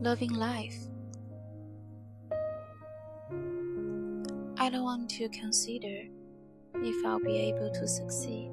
[0.00, 0.76] Loving life.
[4.58, 6.04] I don't want to consider
[6.74, 8.50] if I'll be able to succeed.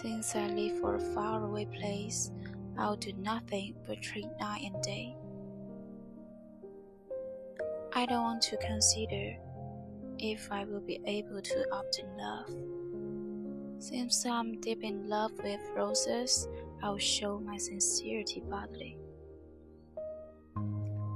[0.00, 2.30] Since I live for a faraway place,
[2.78, 5.16] I'll do nothing but trade night and day.
[7.94, 9.36] I don't want to consider
[10.18, 12.50] if I will be able to obtain love.
[13.82, 16.48] Since I'm deep in love with roses,
[16.82, 18.98] I'll show my sincerity bodily.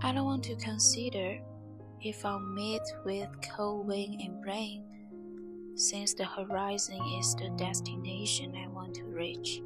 [0.02, 1.40] I don't want to consider
[2.00, 4.84] if I'll meet with cold wind and rain,
[5.74, 9.60] since the horizon is the destination I want to reach.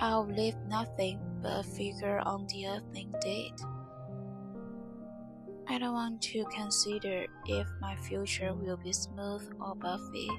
[0.00, 3.60] I'll leave nothing but a figure on the earthling date.
[5.68, 10.30] I don't want to consider if my future will be smooth or buffy.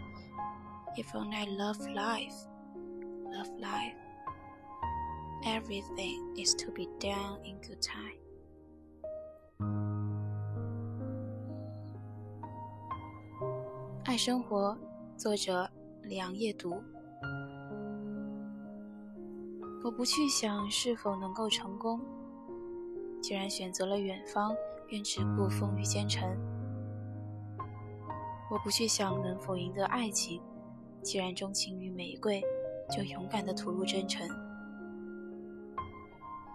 [0.98, 2.36] If only I love life,
[3.32, 4.05] love life.
[5.46, 8.18] Everything is to be done in good time.
[14.06, 14.76] 爱生活，
[15.16, 15.70] 作者
[16.02, 16.82] 梁夜读。
[19.84, 22.02] 我不去想是否能够成功，
[23.22, 24.56] 既然选择了远方，
[24.88, 26.28] 便只顾风雨兼程。
[28.50, 30.42] 我不去想能否赢得爱情，
[31.04, 32.44] 既然钟情于玫瑰，
[32.90, 34.28] 就勇敢的吐露真诚。